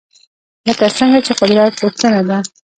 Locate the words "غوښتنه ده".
1.81-2.37